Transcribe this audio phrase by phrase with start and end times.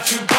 [0.00, 0.29] Don't you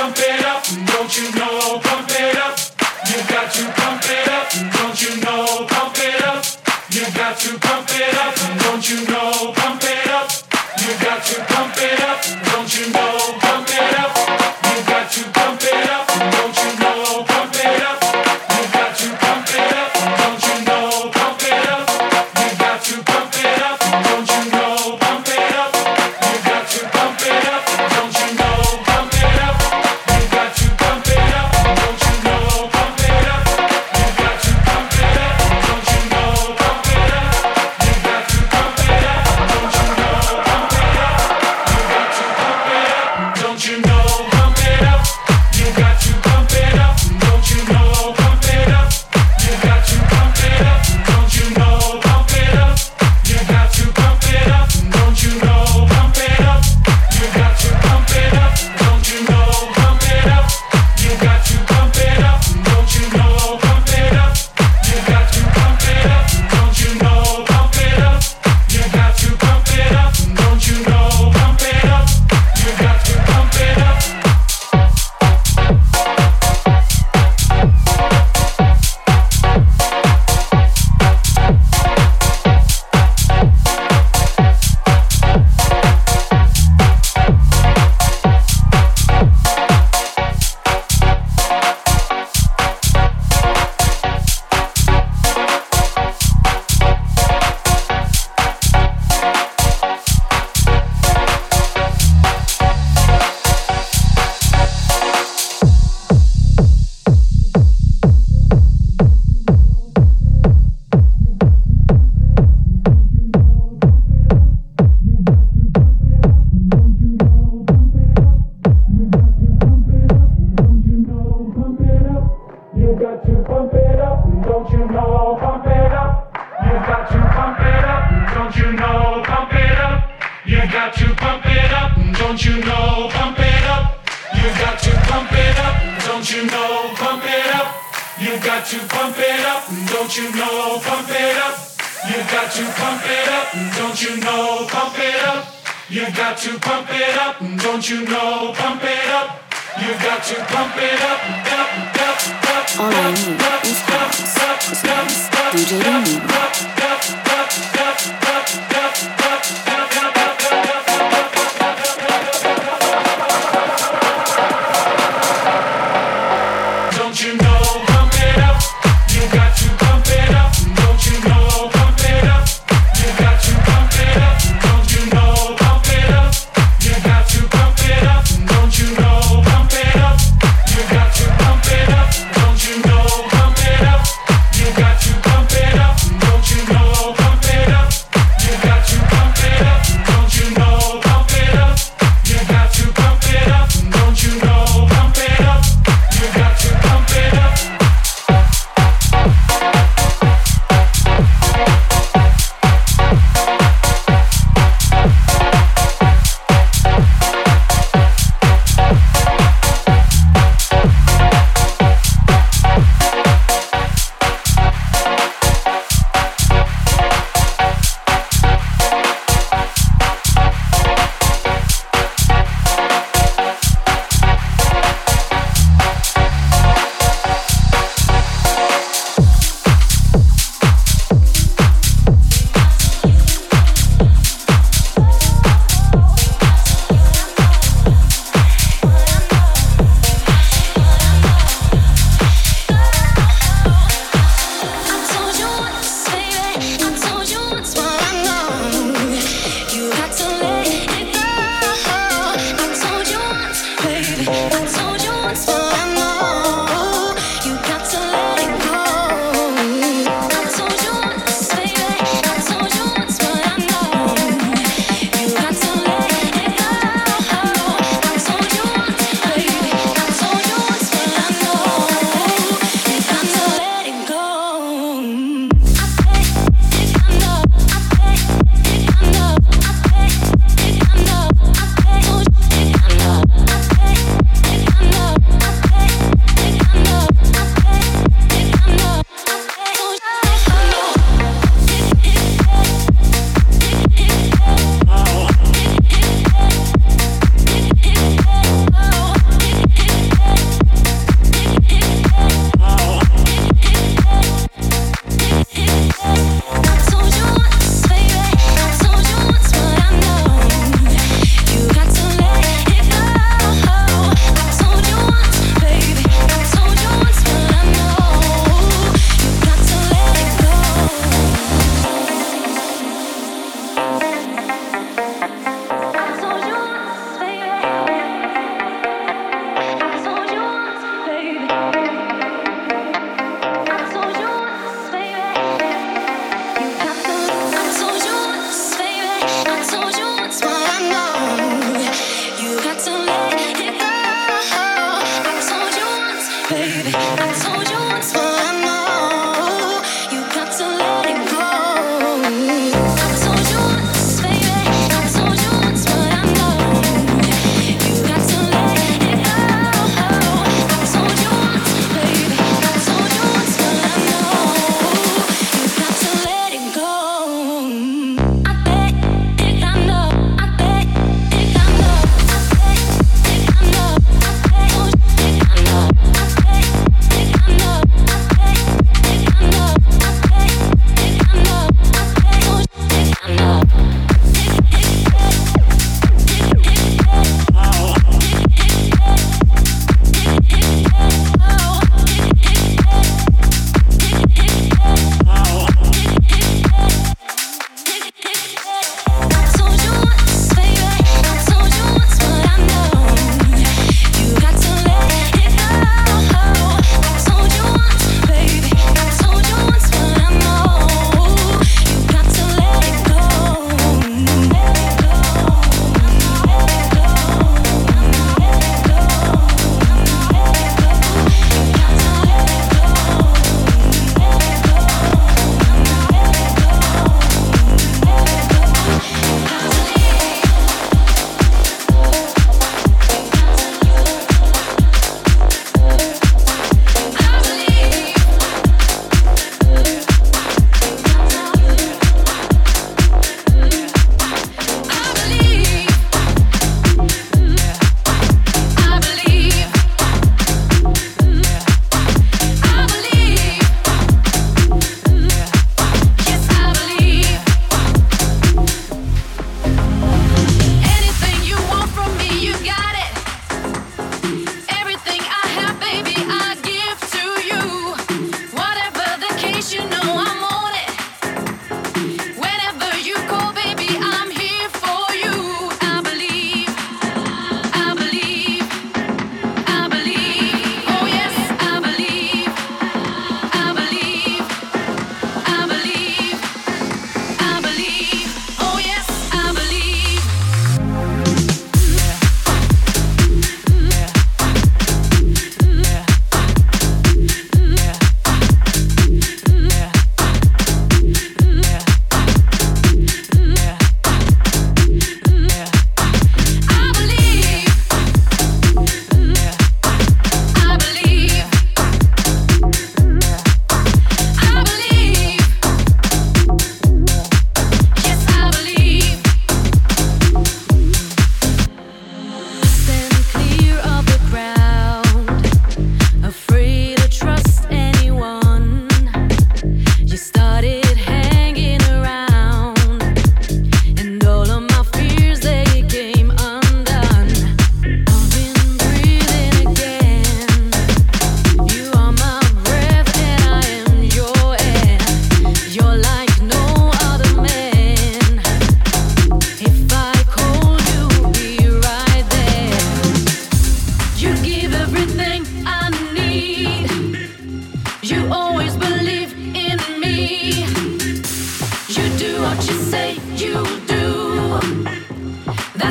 [339.22, 339.51] life.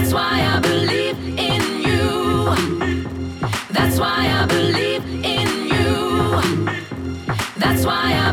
[0.00, 2.54] That's why I believe in you.
[3.70, 6.40] That's why I believe in you.
[7.58, 8.32] That's why I